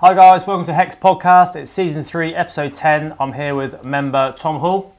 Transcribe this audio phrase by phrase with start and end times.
[0.00, 1.56] Hi guys, welcome to Hex Podcast.
[1.56, 3.14] It's season three, episode ten.
[3.18, 4.94] I'm here with member Tom Hall.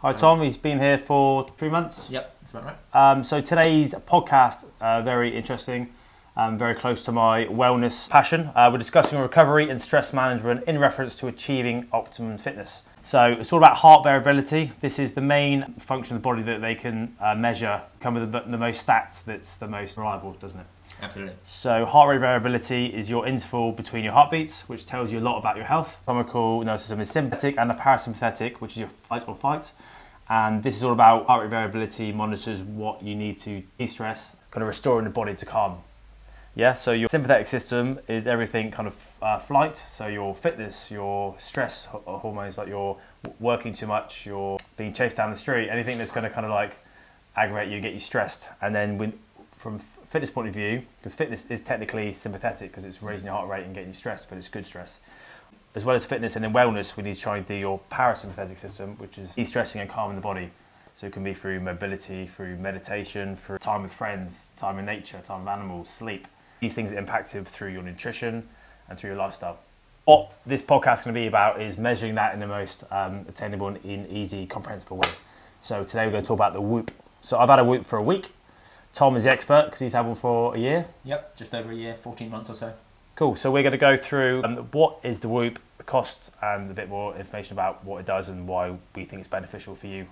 [0.00, 2.10] Hi Tom, he's been here for three months.
[2.10, 2.76] Yep, that's about right.
[3.12, 5.94] Um, so today's podcast, uh, very interesting,
[6.36, 8.50] um, very close to my wellness passion.
[8.54, 12.82] Uh, we're discussing recovery and stress management in reference to achieving optimum fitness.
[13.02, 14.72] So it's all about heart variability.
[14.82, 18.30] This is the main function of the body that they can uh, measure, come with
[18.30, 20.66] the, the most stats that's the most reliable, doesn't it?
[21.00, 21.34] Absolutely.
[21.44, 25.38] So heart rate variability is your interval between your heartbeats, which tells you a lot
[25.38, 26.00] about your health.
[26.06, 29.72] Chemical nervous system is sympathetic and the parasympathetic, which is your fight or fight.
[30.28, 34.62] And this is all about heart rate variability, monitors what you need to de-stress, kind
[34.62, 35.78] of restoring the body to calm.
[36.54, 41.36] Yeah, so your sympathetic system is everything kind of uh, flight, so your fitness, your
[41.38, 42.96] stress hormones, like you're
[43.38, 46.50] working too much, you're being chased down the street, anything that's going to kind of
[46.50, 46.78] like
[47.36, 48.48] aggravate you, get you stressed.
[48.60, 49.12] And then when,
[49.52, 53.48] from fitness point of view, because fitness is technically sympathetic because it's raising your heart
[53.48, 55.00] rate and getting you stressed, but it's good stress.
[55.74, 58.56] As well as fitness and then wellness, we need to try and do your parasympathetic
[58.56, 60.50] system, which is de-stressing and calming the body.
[60.96, 65.20] So it can be through mobility, through meditation, through time with friends, time in nature,
[65.24, 66.26] time with animals, sleep.
[66.60, 68.48] These things are impacted through your nutrition
[68.88, 69.58] and through your lifestyle.
[70.06, 73.26] What this podcast is going to be about is measuring that in the most um,
[73.28, 75.10] attainable and easy, comprehensible way.
[75.60, 76.90] So today we're going to talk about the Whoop.
[77.20, 78.32] So I've had a Whoop for a week.
[78.92, 80.86] Tom is the expert because he's had one for a year.
[81.04, 82.72] Yep, just over a year, 14 months or so.
[83.14, 83.36] Cool.
[83.36, 86.74] So we're going to go through um, what is the Whoop, the cost, and a
[86.74, 90.06] bit more information about what it does and why we think it's beneficial for you,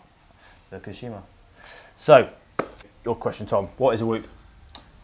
[0.70, 1.22] the consumer.
[1.96, 2.28] So,
[3.04, 3.68] your question, Tom.
[3.76, 4.26] What is a Whoop?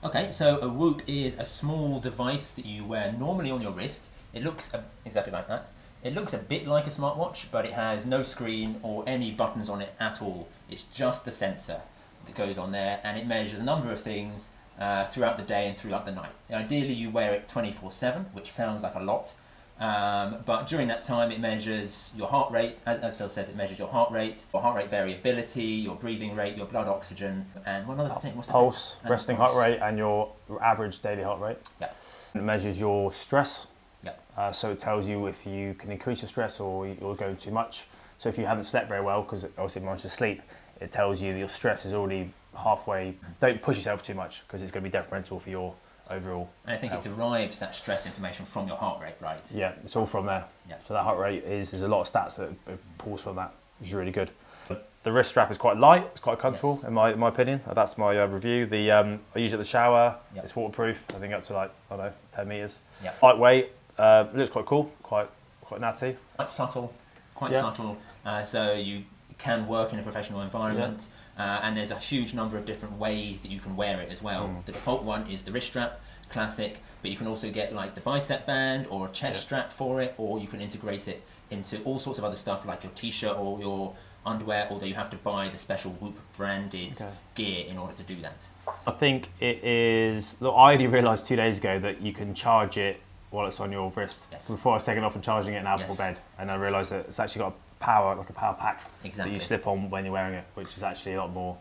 [0.05, 4.09] Okay, so a Whoop is a small device that you wear normally on your wrist.
[4.33, 4.71] It looks
[5.05, 5.71] exactly like that.
[6.03, 9.69] It looks a bit like a smartwatch, but it has no screen or any buttons
[9.69, 10.49] on it at all.
[10.69, 11.83] It's just the sensor
[12.27, 15.69] that goes on there, and it measures a number of things uh, throughout the day
[15.69, 16.31] and throughout the night.
[16.51, 19.35] Ideally, you wear it 24 7, which sounds like a lot.
[19.81, 22.79] Um, but during that time, it measures your heart rate.
[22.87, 26.37] As, as Phil says, it measures your heart rate, your heart rate variability, your breathing
[26.37, 28.37] rate, your blood oxygen, and one other thing.
[28.37, 29.11] What's the Pulse, thing?
[29.11, 29.53] Resting pulse.
[29.53, 30.31] heart rate, and your
[30.61, 31.59] average daily heart rate.
[31.81, 31.91] Yeah.
[32.35, 33.67] It measures your stress.
[34.05, 34.13] Yeah.
[34.37, 37.51] Uh, so it tells you if you can increase your stress or you're going too
[37.51, 37.87] much.
[38.19, 40.43] So if you haven't slept very well, because obviously it monitors sleep,
[40.83, 43.15] it tells you your stress is already halfway.
[43.41, 45.75] Don't push yourself too much because it's going to be detrimental for your
[46.11, 46.51] overall.
[46.67, 47.07] And I think health.
[47.07, 49.41] it derives that stress information from your heart rate, right?
[49.55, 50.45] Yeah, it's all from there.
[50.69, 50.77] Yeah.
[50.87, 53.55] So that heart rate is there's a lot of stats that it pulls from that,
[53.79, 54.31] which is really good.
[55.05, 56.07] The wrist strap is quite light.
[56.13, 56.85] It's quite comfortable Yes.
[56.85, 57.61] in my in my opinion.
[57.75, 58.67] That's my uh, review.
[58.67, 60.15] The um, I use it at the shower.
[60.37, 60.45] Yep.
[60.45, 61.05] It's waterproof.
[61.13, 62.79] I think up to like I don't know ten meters.
[63.03, 63.13] Yeah.
[63.21, 63.73] Lightweight.
[63.99, 64.93] Uh, it looks quite cool.
[65.03, 65.29] Quite
[65.63, 66.17] quite natty.
[66.37, 66.95] Quite subtle,
[67.35, 67.63] quite Yeah.
[67.63, 67.99] subtle.
[68.25, 69.03] Uh, so you
[69.43, 73.41] can work in a professional environment, uh, and there's a huge number of different ways
[73.43, 74.47] that you can wear it as well.
[74.47, 74.65] Mm.
[74.65, 78.01] The default one is the wrist strap, classic, but you can also get like the
[78.01, 79.43] bicep band or a chest Yeah.
[79.43, 82.85] strap for it, or you can integrate it into all sorts of other stuff like
[82.85, 83.95] your t-shirt or your
[84.25, 87.11] underwear, although you have to buy the special Whoop branded Okay.
[87.35, 88.47] gear in order to do that.
[88.87, 90.37] I think it is.
[90.41, 93.01] Look, I only realised two days ago that you can charge it
[93.31, 94.21] while it's on your wrist.
[94.31, 94.49] Yes.
[94.49, 95.97] Before I was taking it off and charging it now Yes.
[95.97, 99.33] bed, and I realised that it's actually got a power, like a power pack Exactly.
[99.35, 101.57] that you slip on when you're wearing it, which is actually a lot more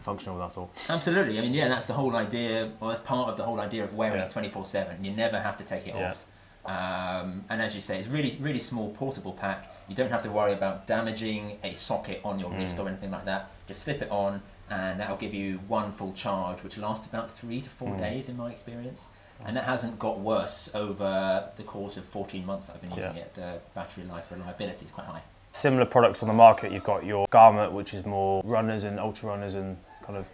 [0.00, 0.70] functional than I thought.
[0.88, 1.38] Absolutely.
[1.38, 3.94] I mean, yeah, that's the whole idea, or that's part of the whole idea of
[3.94, 4.26] wearing Yeah.
[4.26, 5.04] it 24 7.
[5.04, 6.08] You never have to take it Yeah.
[6.10, 6.24] off.
[6.64, 9.70] Um, and as you say, it's really, really small portable pack.
[9.88, 12.84] You don't have to worry about damaging a socket on your wrist Mm.
[12.84, 13.50] or anything like that.
[13.68, 17.60] Just slip it on, and that'll give you one full charge, which lasts about three
[17.60, 17.98] to four Mm.
[17.98, 19.08] days, in my experience.
[19.44, 23.14] And that hasn't got worse over the course of 14 months that I've been using
[23.16, 23.22] Yeah.
[23.22, 23.34] it.
[23.34, 25.22] The battery life reliability is quite high.
[25.56, 26.70] Similar products on the market.
[26.70, 30.26] You've got your Garmin, which is more runners and ultra runners and kind of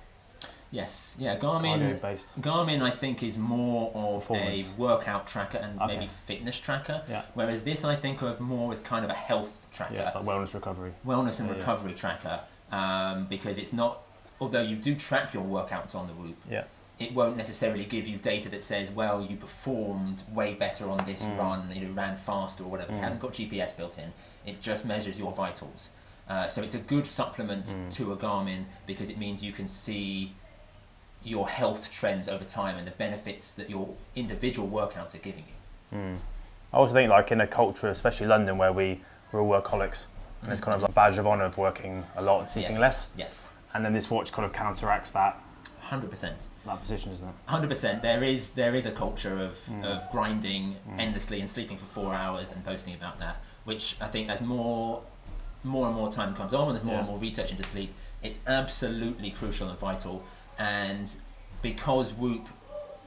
[0.73, 2.01] Yes, yeah, Garmin.
[2.01, 2.27] based.
[2.41, 5.95] Garmin, I think, is more of a workout tracker and Okay.
[5.95, 7.23] maybe fitness tracker, Yeah.
[7.35, 10.55] whereas this I think of more as kind of a health tracker, Yeah, like wellness
[10.55, 10.93] recovery.
[11.07, 11.61] wellness and Yeah, yeah.
[11.61, 12.41] recovery tracker,
[12.73, 13.99] um, because it's not.
[14.41, 16.65] Although you do track your workouts on the Whoop, Yeah.
[17.03, 21.23] It won't necessarily give you data that says, well, you performed way better on this
[21.23, 21.39] Mm.
[21.39, 22.93] run, you know, ran faster or whatever.
[22.93, 22.99] Mm.
[22.99, 24.13] It hasn't got GPS built in.
[24.47, 25.91] It just measures your vitals.
[26.29, 27.93] Uh, so it's a good supplement Mm.
[27.95, 30.35] to a Garmin because it means you can see
[31.25, 35.45] your health trends over time and the benefits that your individual workouts are giving
[35.93, 35.99] you.
[35.99, 36.17] Mm.
[36.73, 39.01] I also think like in a culture, especially London, where we
[39.31, 40.05] we're all workaholics,
[40.43, 42.73] and it's kind of like a badge of honour of working a lot and sleeping
[42.73, 42.81] yes.
[42.81, 43.07] less.
[43.17, 45.39] Yes, And then this watch kind of counteracts that
[45.93, 46.49] hundred percent.
[46.67, 47.35] that position, isn't it?
[47.47, 48.03] Hundred percent.
[48.03, 49.85] There is there is a culture of, Mm.
[49.85, 50.99] of grinding Mm.
[51.05, 55.03] endlessly and sleeping for four hours and posting about that, which I think as more
[55.65, 57.91] more and more time comes on and there's more and more research into sleep,
[58.23, 60.17] it's absolutely crucial and vital.
[60.59, 61.07] And
[61.69, 62.49] because Whoop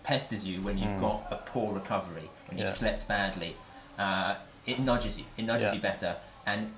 [0.04, 1.02] pesters you when you've Mm.
[1.08, 3.56] got a poor recovery when you've slept badly,
[3.98, 4.36] uh,
[4.66, 5.26] it nudges you.
[5.38, 5.74] It nudges Yeah.
[5.74, 6.16] you better.
[6.46, 6.72] And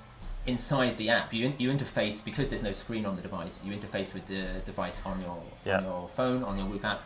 [0.48, 3.62] inside the app, you, you interface because there's no screen on the device.
[3.64, 5.78] You interface with the device on your Yeah.
[5.78, 7.02] on your phone on your Whoop app.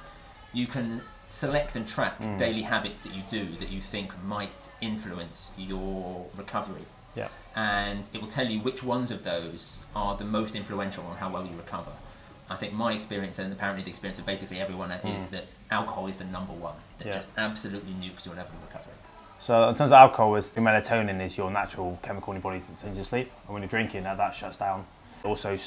[0.53, 2.37] You can select and track Mm.
[2.37, 6.85] daily habits that you do that you think might influence your recovery
[7.15, 7.29] Yeah.
[7.55, 11.29] and it will tell you which ones of those are the most influential on how
[11.29, 11.91] well you recover.
[12.49, 16.17] I think my experience and apparently the experience of basically everyone is that alcohol is
[16.17, 17.13] the number one that Yeah.
[17.13, 18.95] just absolutely nukes your level of recovery.
[19.41, 22.59] So in terms of alcohol, is the melatonin is your natural chemical in your body
[22.59, 24.85] to send you to sleep, and when you're drinking, that, that shuts down.
[25.23, 25.57] It also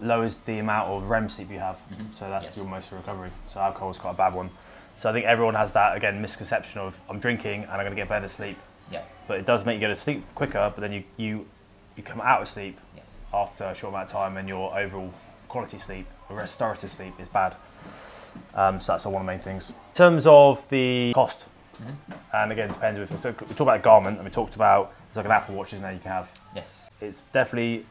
[0.00, 2.10] lowers the amount of REM sleep you have, Mhm.
[2.10, 2.56] so that's Yes.
[2.56, 3.30] your most recovery.
[3.46, 4.48] So alcohol is quite a bad one.
[4.96, 7.96] So I think everyone has that again misconception of I'm drinking and I'm going to
[7.96, 8.56] get better sleep,
[8.90, 10.72] Yeah, but it does make you go to sleep quicker.
[10.74, 11.46] But then you you
[11.96, 13.10] you come out of sleep yes.
[13.34, 15.10] after a short amount of time, and your overall
[15.48, 17.54] quality sleep, or restorative sleep, is bad.
[18.54, 19.70] Um, so that's one of the main things.
[19.70, 21.44] In terms of the cost.
[22.32, 22.98] And again, it depends.
[23.10, 25.80] If so we talk about Garmin, and we talked about it's like an Apple Watches
[25.80, 26.30] now you can have.
[26.54, 26.90] Yes.
[27.00, 27.86] It's definitely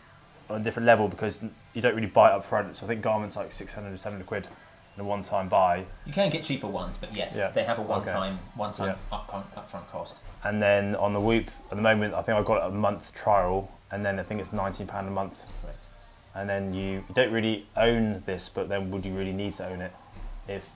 [0.50, 1.40] on a different level because
[1.74, 2.76] you don't really buy it up front.
[2.76, 4.48] So I think Garmin's like 600 700 quid
[4.96, 7.50] in a one-time buy, You can get cheaper ones, but yes, Yeah.
[7.50, 9.18] they have a one-time one-time Yeah.
[9.18, 10.18] upfront, upfront cost.
[10.44, 13.72] and then on the Whoop at the moment, I think I've got a month trial,
[13.90, 15.42] and then I think it's 19 pound a month.
[15.62, 15.80] Correct.
[16.36, 19.66] and then you, you don't really own this, but then would you really need to
[19.68, 19.94] own it
[20.48, 20.68] if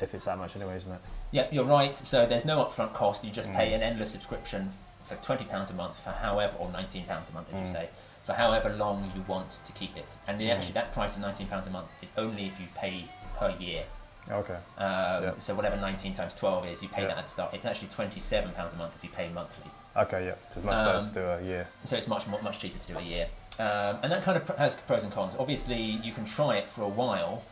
[0.00, 1.00] if it's that much anyway, isn't it?
[1.30, 1.96] Yeah, you're right.
[1.96, 3.24] So there's no upfront cost.
[3.24, 3.56] You just Mm.
[3.56, 4.70] pay an endless subscription
[5.02, 7.72] for twenty pounds a month for however, or nineteen pounds a month, as you Mm.
[7.72, 7.88] say,
[8.24, 10.16] for however long you want to keep it.
[10.26, 10.50] And Mm.
[10.54, 13.04] actually, that price of nineteen pounds a month is only if you pay
[13.38, 13.84] per year.
[14.30, 14.54] Okay.
[14.78, 15.30] Um, Yeah.
[15.38, 17.08] So whatever 19 times 12 is, you pay Yeah.
[17.08, 17.54] that at the start.
[17.54, 19.70] It's actually 27 pounds a month if you pay monthly.
[19.96, 20.34] Okay, yeah.
[20.52, 21.66] So it's much better Um, to do a year.
[21.84, 23.28] So it's much much cheaper to do a year.
[23.58, 25.34] Um, and that kind of has pros and cons.
[25.38, 27.42] Obviously, you can try it for a while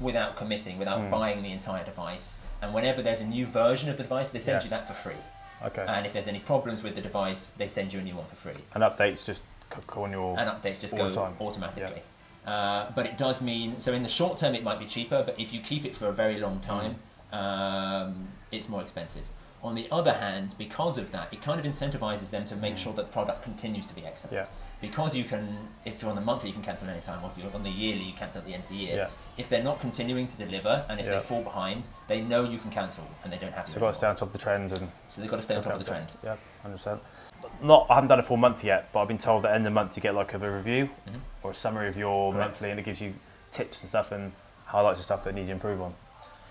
[0.00, 1.10] without committing, without Mm.
[1.10, 2.36] buying the entire device.
[2.62, 4.64] And whenever there's a new version of the device, they send Yes.
[4.64, 5.20] you that for free.
[5.64, 5.84] Okay.
[5.88, 8.36] And if there's any problems with the device, they send you a new one for
[8.36, 8.62] free.
[8.74, 9.42] and updates just
[9.72, 10.38] c- on your.
[10.38, 11.36] And updates just go time.
[11.40, 12.02] automatically.
[12.46, 15.38] Uh, but it does mean, so in the short term, it might be cheaper, but
[15.38, 16.96] if you keep it for a very long time,
[17.32, 19.24] um, it's more expensive.
[19.62, 22.78] On the other hand, because of that, it kind of incentivizes them to make Mm.
[22.78, 24.32] sure that product continues to be excellent.
[24.34, 24.46] Yeah.
[24.80, 27.36] Because you can, if you're on the monthly, you can cancel any time, or if
[27.36, 28.96] you're on the yearly, you cancel at the end of the year.
[28.96, 29.08] yeah.
[29.38, 31.12] If they're not continuing to deliver, and if Yeah.
[31.12, 33.70] they fall behind, they know you can cancel, and they don't have to.
[33.70, 34.90] So they've got to stay on top of the trends and.
[35.08, 36.08] So they've got to stay on top of the trend.
[36.24, 37.00] Yeah, hundred percent.
[37.62, 39.54] Not, I haven't done a full month yet, but I've been told that at the
[39.56, 41.20] end of the month you get like a review Mhm.
[41.44, 42.48] or a summary of your Correct.
[42.48, 43.14] monthly, and it gives you
[43.52, 44.32] tips and stuff and
[44.66, 45.94] highlights of stuff that you need to improve on.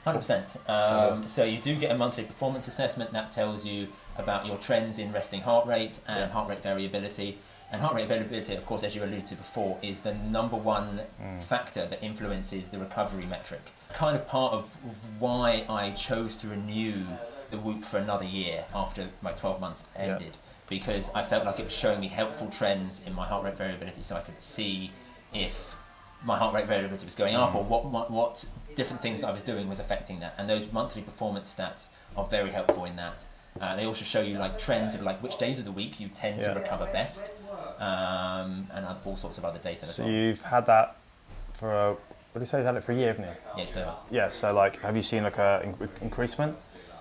[0.05, 0.55] Hundred percent.
[0.69, 4.97] Um, so you do get a monthly performance assessment that tells you about your trends
[4.97, 6.27] in resting heart rate and Yeah.
[6.27, 7.37] heart rate variability.
[7.71, 11.01] And heart rate variability, of course, as you alluded to before, is the number one
[11.21, 11.43] Mm.
[11.43, 13.71] factor that influences the recovery metric.
[13.89, 14.69] Kind of part of
[15.19, 17.05] why I chose to renew
[17.51, 20.03] the Whoop for another year after my 12 months Yeah.
[20.13, 20.37] ended,
[20.69, 24.01] because I felt like it was showing me helpful trends in my heart rate variability,
[24.01, 24.91] so I could see
[25.33, 25.75] if
[26.23, 27.55] my heart rate variability was going up Mm.
[27.55, 30.35] or what, what what different things that I was doing was affecting that.
[30.37, 33.25] And those monthly performance stats are very helpful in that.
[33.59, 36.09] Uh, they also show you like trends of like which days of the week you
[36.09, 36.53] tend Yeah.
[36.53, 37.31] to recover best,
[37.79, 40.11] um, and all sorts of other data as So well.
[40.11, 40.95] you've had that
[41.53, 41.99] for a, what
[42.35, 42.57] do you say?
[42.57, 43.35] You've had it for a year, haven't you?
[43.57, 43.93] Yeah, just over.
[44.11, 44.29] Yeah.
[44.29, 46.55] So like, have you seen like a in- increasement?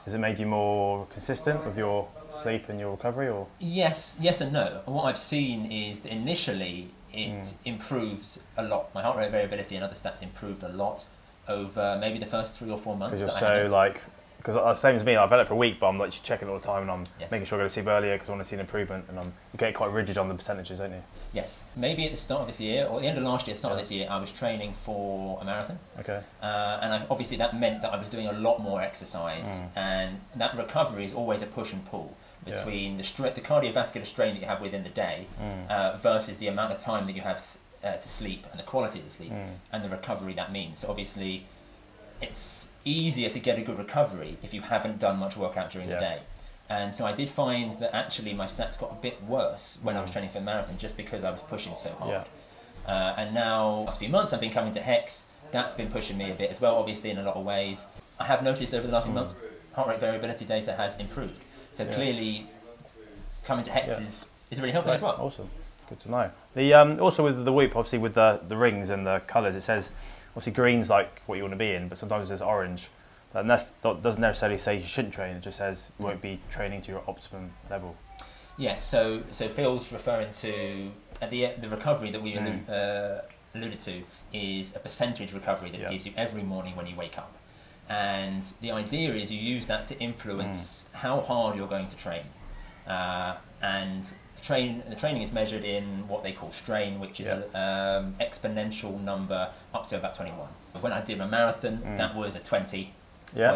[0.04, 3.48] Has it made you more consistent with your sleep and your recovery, or?
[3.58, 4.80] Yes, yes and no.
[4.86, 7.54] And what I've seen is that initially it Mm.
[7.64, 8.94] improved a lot.
[8.94, 11.04] My heart rate variability and other stats improved a lot
[11.48, 13.20] over maybe the first three or four months.
[13.20, 14.02] Because you're that I had so like,
[14.46, 16.48] because uh, same as me, I've had it for a week, but I'm like checking
[16.48, 17.32] all the time, and I'm Yes.
[17.32, 19.18] making sure I go to sleep earlier because I want to see an improvement, and
[19.18, 21.02] I'm you get quite rigid on the percentages, don't you?
[21.32, 23.72] Yes, maybe at the start of this year or the end of last year, start
[23.74, 23.80] Yeah.
[23.80, 25.80] of this year, I was training for a marathon.
[25.98, 26.20] Okay.
[26.40, 29.68] Uh, and I, obviously that meant that I was doing a lot more exercise, Mm.
[29.74, 32.14] and that recovery is always a push and pull
[32.46, 32.54] Yeah.
[32.54, 35.68] between the, stra- the cardiovascular strain that you have within the day Mm.
[35.68, 38.64] uh, versus the amount of time that you have s- uh, to sleep and the
[38.64, 39.54] quality of the sleep Mm.
[39.72, 40.78] and the recovery that means.
[40.78, 41.46] So obviously,
[42.20, 46.00] it's easier to get a good recovery if you haven't done much workout during Yes.
[46.00, 46.18] the day.
[46.68, 50.00] And so I did find that actually my stats got a bit worse when I
[50.00, 50.12] was Mm.
[50.14, 52.10] training for a marathon just because I was pushing so hard.
[52.86, 52.92] Yeah.
[52.92, 55.26] Uh, and now, last few months, I've been coming to Hex.
[55.52, 57.86] That's been pushing me a bit as well, obviously, in a lot of ways.
[58.18, 59.16] I have noticed over the last few Mm.
[59.16, 59.34] months,
[59.74, 61.40] heart rate variability data has improved.
[61.72, 61.94] So Yeah.
[61.94, 62.46] clearly,
[63.44, 64.06] coming to Hex Yeah.
[64.06, 65.16] is, is really helping as well.
[65.20, 65.50] Awesome.
[65.88, 66.30] Good to know.
[66.54, 69.62] The um, also with the Whoop, obviously with the the rings and the colours, it
[69.62, 69.90] says
[70.36, 72.88] obviously green's like what you want to be in, but sometimes says orange.
[73.32, 75.36] And that's, that doesn't necessarily say you shouldn't train.
[75.36, 77.96] It just says you won't be training to your optimum level.
[78.58, 80.90] Yes, so so Phil's referring to
[81.20, 82.64] at the the recovery that we Mm.
[82.66, 83.22] allu- uh,
[83.54, 84.02] alluded to
[84.32, 85.90] is a percentage recovery that Yeah.
[85.90, 87.32] gives you every morning when you wake up.
[87.90, 92.24] And the idea is you use that to influence how hard you're going to train.
[92.86, 97.26] Uh, and the, train, the training is measured in what they call strain, which is
[97.28, 100.46] an um, exponential number up to about 21.
[100.80, 102.86] When I did my marathon, that was a 20.5,
[103.34, 103.54] Yeah.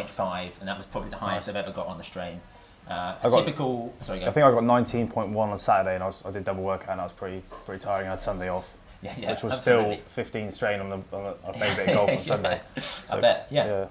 [0.61, 1.55] and that was probably the highest Nice.
[1.57, 2.41] I've ever got on the strain.
[2.89, 4.27] Uh, I a got- typical, sorry, go.
[4.27, 7.01] I think I got 19.1 on Saturday, and I, was, I did double workout, and
[7.01, 8.09] I was pretty pretty tiring.
[8.09, 8.69] I had Sunday off,
[9.01, 9.97] yeah, yeah, which was absolutely.
[9.97, 10.97] still 15 strain on the.
[11.17, 12.25] On the I played a bit of golf on.
[12.25, 12.61] Sunday.
[13.11, 13.67] I bet, yeah.
[13.67, 13.87] yeah.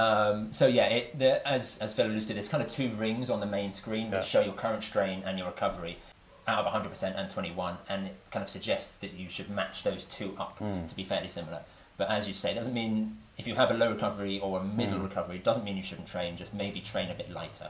[0.00, 3.28] Um, so yeah, it, the, as as Phil alluded to, there's kind of two rings
[3.30, 4.20] on the main screen which Yeah.
[4.20, 5.98] show your current strain and your recovery
[6.48, 10.04] out of 100% and 21, and it kind of suggests that you should match those
[10.04, 10.86] two up Hmm.
[10.86, 11.60] to be fairly similar.
[11.98, 14.64] But as you say, it doesn't mean if you have a low recovery or a
[14.64, 15.04] middle Hmm.
[15.04, 16.36] recovery, it doesn't mean you shouldn't train.
[16.36, 17.68] Just maybe train a bit lighter.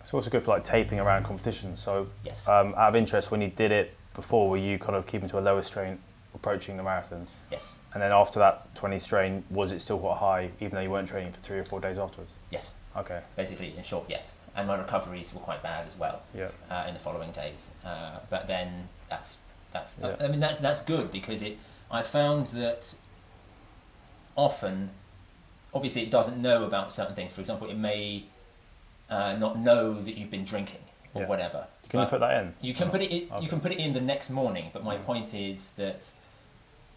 [0.00, 1.80] It's also good for like taping around competitions.
[1.80, 2.46] So, Yes.
[2.46, 5.38] um, out of interest, when you did it before, were you kind of keeping to
[5.38, 5.98] a lower strain
[6.34, 7.26] approaching the marathon?
[7.50, 7.76] yes.
[7.92, 11.08] And then after that 20 strain, was it still quite high, even though you weren't
[11.08, 12.30] training for three or four days afterwards?
[12.50, 12.72] Yes.
[12.96, 13.20] Okay.
[13.36, 14.34] Basically, in short, yes.
[14.54, 16.22] And my recoveries were quite bad as well.
[16.34, 16.50] Yeah.
[16.70, 17.70] uh, in the following days.
[17.84, 19.36] Uh, but then that's
[19.72, 20.16] that's Yeah.
[20.20, 21.56] I mean that's that's good because it
[21.90, 22.94] I found that
[24.36, 24.90] often,
[25.74, 27.32] obviously, it doesn't know about certain things.
[27.32, 28.24] For example, it may
[29.08, 30.80] uh, not know that you've been drinking
[31.14, 31.28] or Yeah.
[31.28, 31.66] whatever.
[31.88, 32.54] Can you But put that in?
[32.60, 33.10] you can put it.
[33.10, 33.42] In, Okay.
[33.42, 34.70] You can put it in the next morning.
[34.72, 36.12] But my point is that.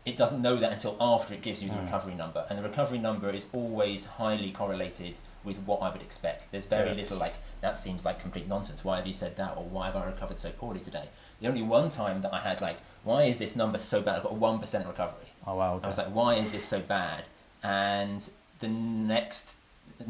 [0.05, 1.85] It doesn't know that until after it gives you the Mm.
[1.85, 6.51] recovery number, and the recovery number is always highly correlated with what I would expect.
[6.51, 6.95] There's very Yeah.
[6.95, 8.83] little like that seems like complete nonsense.
[8.83, 11.07] Why have you said that, or why have I recovered so poorly today?
[11.39, 14.17] The only one time that I had like, why is this number so bad?
[14.17, 15.27] I've got a one percent recovery.
[15.47, 15.79] Oh wow.
[15.81, 17.23] I was like, why is this so bad?
[17.63, 18.29] And
[18.59, 19.55] the next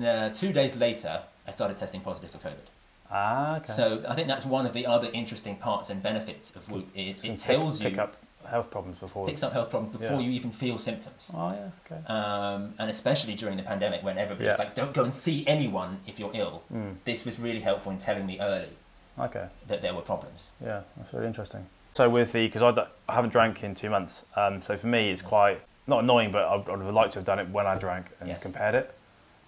[0.03, 2.65] uh, two days later, I started testing positive for COVID.
[3.13, 3.71] Ah, okay.
[3.73, 7.17] So I think that's one of the other interesting parts and benefits of Whoop is
[7.17, 9.25] it pick- tells pick you up health problems before.
[9.25, 10.27] picks up health problems before Yeah.
[10.27, 11.31] you even feel symptoms.
[11.33, 11.69] Oh yeah.
[11.85, 12.05] Okay.
[12.13, 14.63] Um, and especially during the pandemic when everybody was Yeah.
[14.65, 16.63] like, don't go and see anyone if you're ill.
[16.73, 16.95] Mm.
[17.05, 18.69] This was really helpful in telling me early
[19.17, 19.47] Okay.
[19.67, 20.51] that there were problems.
[20.61, 21.67] Yeah, that's really interesting.
[21.93, 22.63] So with the because
[23.07, 26.43] I haven't drank in two months, um, so for me it's quite not annoying, but
[26.43, 28.41] I would have liked to have done it when I drank and Yes.
[28.41, 28.93] compared it.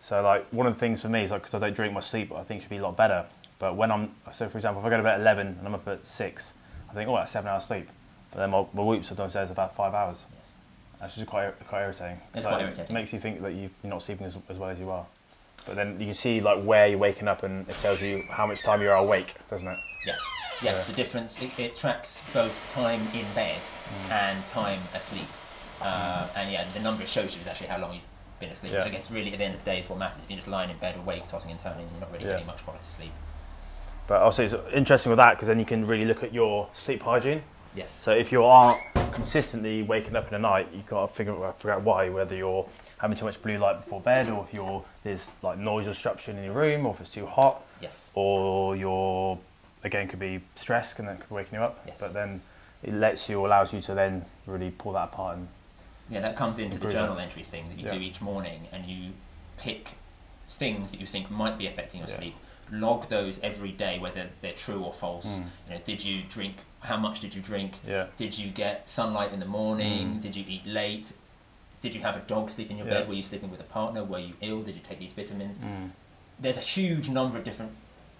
[0.01, 1.99] So like one of the things for me is like because I don't drink, my
[2.01, 3.25] sleep I think it should be a lot better.
[3.59, 5.75] But when I'm so for example, if I go to bed at eleven and I'm
[5.75, 6.53] up at six,
[6.89, 7.87] I think oh that's seven hours sleep.
[8.31, 10.23] But then my, my whoops sometimes says about five hours.
[10.37, 10.53] Yes.
[10.99, 12.19] That's just quite quite irritating.
[12.33, 14.69] It's Like, quite It makes you think that you- you're not sleeping as, as well
[14.69, 15.05] as you are.
[15.65, 18.45] But then you can see like where you're waking up and it tells you how
[18.45, 19.77] much time you're awake, doesn't it?
[20.05, 20.19] Yes.
[20.61, 20.83] Yes, Yeah.
[20.83, 23.59] the difference, it, it tracks both time in bed
[24.07, 24.11] Mm.
[24.11, 25.27] and time asleep.
[25.81, 28.03] Uh, and yeah, the number it shows you is actually how long you've
[28.39, 30.23] been asleep, which I guess really at the end of the day is what matters.
[30.23, 32.31] If you're just lying in bed awake, tossing and turning, you're not really Yeah.
[32.31, 33.11] getting much quality sleep.
[34.07, 37.01] But also it's interesting with that because then you can really look at your sleep
[37.01, 37.41] hygiene.
[37.75, 37.89] Yes.
[37.89, 38.79] So if you aren't
[39.11, 42.35] consistently waking up in the night, you've got to figure, uh, figure out why, whether
[42.35, 42.65] you're
[42.99, 46.45] having too much blue light before bed or if you're, there's like noise obstruction in
[46.45, 48.11] your room or if it's too hot Yes.
[48.13, 49.37] or you're,
[49.83, 51.81] again, could be stress and that could be waking you up.
[51.85, 51.99] Yes.
[51.99, 52.41] But then
[52.83, 55.47] it lets you, allows you to then really pull that apart and
[56.09, 57.21] Yeah, that comes into the journal it.
[57.23, 57.93] entries thing that you Yeah.
[57.95, 59.11] do each morning, and you
[59.57, 59.89] pick
[60.49, 62.17] things that you think might be affecting your Yeah.
[62.17, 62.35] sleep.
[62.71, 65.25] Log those every day, whether they're true or false.
[65.25, 65.43] Mm.
[65.67, 66.55] You know, did you drink?
[66.79, 67.73] How much did you drink?
[67.87, 68.07] yeah.
[68.17, 70.15] Did you get sunlight in the morning?
[70.15, 70.21] Mm.
[70.21, 71.13] Did you eat late?
[71.81, 72.93] Did you have a dog sleep in your Yeah.
[72.93, 73.07] bed?
[73.07, 74.03] Were you sleeping with a partner?
[74.03, 74.61] Were you ill?
[74.63, 75.57] Did you take these vitamins?
[75.59, 75.91] Mm.
[76.39, 77.71] There's a huge number of different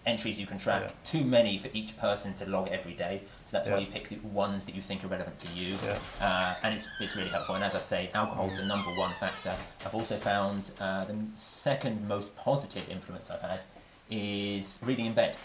[0.05, 0.83] entries you can track.
[0.83, 0.91] Yeah.
[1.03, 3.21] Too many for each person to log every day.
[3.47, 5.75] So that's why you pick the ones that you think are relevant to you.
[5.83, 5.97] Yeah.
[6.21, 7.55] Uh, and it's, it's really helpful.
[7.55, 9.55] And as I say, alcohol alcohol's the number one factor.
[9.85, 13.61] I've also found uh, the second most positive influence I've had
[14.09, 15.35] is reading in bed.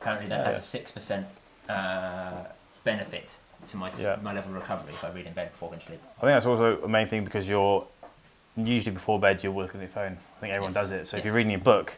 [0.00, 0.58] Apparently, that Yeah, has yeah.
[0.58, 1.26] a six percent
[1.68, 2.44] uh,
[2.84, 4.16] benefit to my Yeah.
[4.22, 6.00] my level of recovery if I read in bed before going to sleep.
[6.18, 7.86] I think that's also a main thing because you're
[8.56, 10.18] usually before bed you're working on your phone.
[10.36, 10.82] I think everyone Yes.
[10.82, 11.08] does it.
[11.08, 11.94] So if you're reading a book,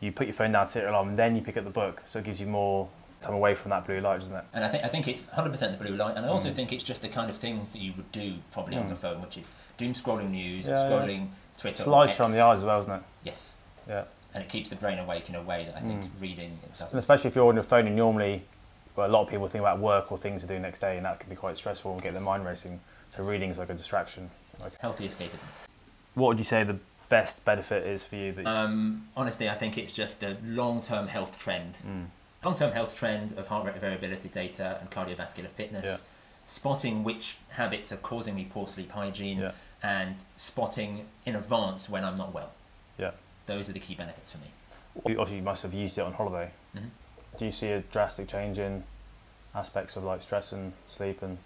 [0.00, 2.02] you put your phone down, set your alarm, and then you pick up the book.
[2.06, 2.88] So it gives you more
[3.20, 4.44] time away from that blue light, doesn't it?
[4.54, 6.54] And I think I think it's 100% the blue light, and I also Mm.
[6.54, 8.88] think it's just the kind of things that you would do probably on Mm.
[8.88, 10.88] your phone, which is doom scrolling news, Yeah, yeah.
[10.88, 11.82] scrolling Twitter.
[11.82, 13.02] It's lighter on the eyes as well, isn't it?
[13.24, 13.54] Yes,
[13.88, 14.04] Yeah.
[14.38, 16.20] And it keeps the brain awake in a way that I think Mm.
[16.20, 16.58] reading
[16.94, 18.44] especially if you're on your phone and normally,
[18.94, 21.04] well, a lot of people think about work or things to do next day, and
[21.06, 22.78] that can be quite stressful and get their mind racing.
[23.10, 24.30] So reading is like a distraction.
[24.60, 25.42] Like, Healthy escapism.
[26.14, 26.78] what would you say the
[27.08, 28.32] best benefit is for you?
[28.32, 31.78] That Um, honestly, I think it's just a long-term health trend.
[31.84, 32.06] Mm.
[32.44, 35.84] Long-term health trend of heart rate variability data and cardiovascular fitness.
[35.84, 35.96] Yeah.
[36.44, 39.52] Spotting which habits are causing me poor sleep hygiene, Yeah.
[39.82, 42.50] and spotting in advance when I'm not well.
[43.48, 44.44] Those are the key benefits for me.
[45.06, 46.50] Obviously, you must have used it on holiday.
[46.76, 46.90] Mhm.
[47.38, 48.84] Do you see a drastic change in
[49.54, 51.38] aspects of like stress and sleep and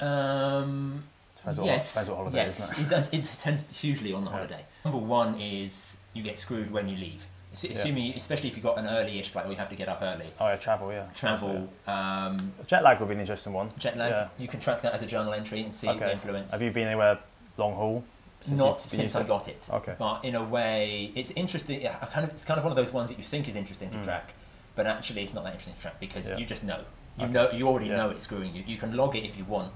[0.00, 1.04] Um,
[1.36, 2.78] Depends yes, what holiday, yes, it?
[2.80, 3.08] it does.
[3.12, 4.36] It tends hugely on the Yeah.
[4.38, 4.64] holiday.
[4.84, 7.26] Number one is you get screwed when you leave.
[7.52, 7.76] Assu- Yeah.
[7.78, 10.32] Assuming, especially if you've got an early-ish flight where you have to get up early.
[10.40, 11.06] Oh yeah, travel, yeah.
[11.14, 13.70] Travel, um, Jet lag would be an interesting one.
[13.78, 14.28] jet lag.
[14.38, 16.50] You can track that as a journal entry and see the influence.
[16.52, 17.18] Have you been anywhere
[17.56, 18.02] long haul?
[18.44, 19.26] Since Not since I it?
[19.26, 19.68] got it.
[19.72, 19.94] Okay.
[19.98, 21.80] But in a way, it's interesting.
[21.82, 23.90] yeah, kind of, it's kind of one of those ones that you think is interesting
[23.90, 24.04] to Mm.
[24.04, 24.34] track,
[24.76, 26.36] but actually it's not that interesting to track because Yeah.
[26.36, 26.80] you just know.
[27.18, 27.32] You Okay.
[27.32, 27.96] know, you already Yeah.
[27.96, 28.62] know it's screwing you.
[28.66, 29.72] You can log it if you want,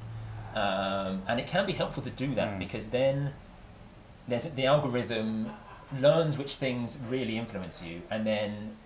[0.55, 2.59] um, and it can be helpful to do that Mm.
[2.59, 3.33] because then
[4.27, 5.53] there's the algorithm
[5.99, 8.77] learns which things really influence you, and then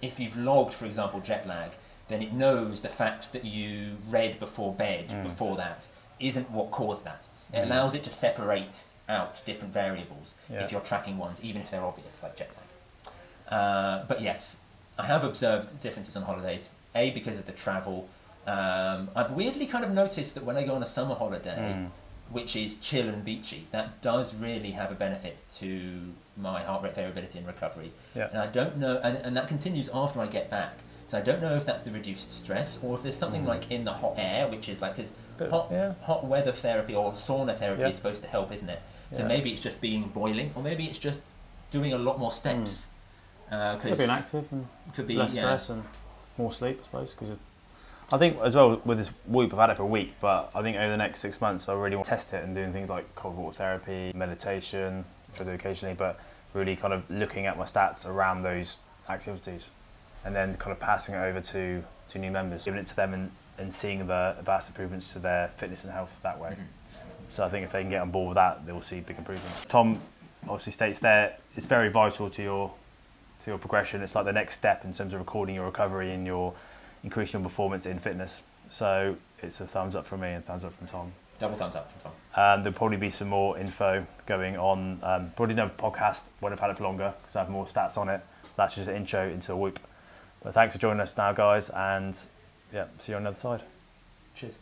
[0.00, 1.72] if you've logged, for example, jet lag,
[2.08, 5.22] then it knows the fact that you read before bed Mm.
[5.22, 5.86] before that
[6.20, 7.28] isn't what caused that.
[7.52, 7.62] It Mm.
[7.64, 10.62] allows it to separate out different variables Yeah.
[10.62, 13.12] if you're tracking ones, even if they're obvious, like jet lag.
[13.52, 14.58] Uh, but yes,
[14.98, 16.68] I have observed differences on holidays.
[16.94, 18.08] A because of the travel.
[18.46, 21.90] Um, I've weirdly kind of noticed that when I go on a summer holiday, Mm.
[22.30, 26.94] which is chill and beachy, that does really have a benefit to my heart rate
[26.94, 27.92] variability and recovery.
[28.14, 28.28] Yeah.
[28.30, 30.74] And I don't know, and, and that continues after I get back.
[31.06, 33.48] So I don't know if that's the reduced stress or if there's something Mm.
[33.48, 35.12] like in the hot air, which is like, because
[35.50, 35.94] hot, yeah.
[36.02, 37.88] hot weather therapy or sauna therapy Yeah.
[37.88, 38.80] is supposed to help, isn't it?
[39.12, 39.28] So Yeah.
[39.28, 41.20] maybe it's just being boiling, or maybe it's just
[41.70, 42.88] doing a lot more steps.
[43.50, 45.42] Uh, Could be inactive and could be less yeah.
[45.42, 45.84] stress and
[46.38, 47.14] more sleep, I suppose.
[47.14, 47.36] Because
[48.12, 50.62] I think as well with this Whoop, I've had it for a week, but I
[50.62, 52.88] think over the next six months, I really want to test it and doing things
[52.88, 56.18] like cold water therapy, meditation, which I do occasionally, but
[56.54, 58.76] really kind of looking at my stats around those
[59.08, 59.70] activities,
[60.24, 63.14] and then kind of passing it over to to new members, giving it to them
[63.14, 66.50] and, and seeing the vast improvements to their fitness and health that way.
[66.50, 67.00] Mhm.
[67.30, 69.64] So I think if they can get on board with that, they'll see big improvements.
[69.68, 70.00] Tom
[70.44, 72.74] obviously states there it's very vital to your
[73.40, 74.02] to your progression.
[74.02, 76.54] It's like the next step in terms of recording your recovery and your
[77.02, 78.42] increasing your performance in fitness.
[78.70, 81.12] So it's a thumbs up from me and thumbs up from Tom.
[81.38, 82.12] Double thumbs up from Tom.
[82.42, 84.98] Um, there'll probably be some more info going on.
[85.02, 87.98] Um, probably another podcast when I've had it for longer because I have more stats
[87.98, 88.20] on it.
[88.56, 89.78] That's just an intro into a whoop.
[90.42, 92.16] But thanks for joining us now, guys, and
[92.72, 93.62] yeah, see you on the other side.
[94.34, 94.58] Cheers.